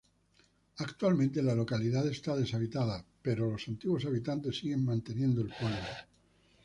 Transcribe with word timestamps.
Actualmente 0.79 1.43
la 1.43 1.53
localidad 1.53 2.07
está 2.07 2.35
deshabitada, 2.35 3.05
pero 3.21 3.51
los 3.51 3.67
antiguos 3.67 4.03
habitantes 4.05 4.57
siguen 4.57 4.83
manteniendo 4.83 5.41
el 5.41 5.49
pueblo. 5.53 5.77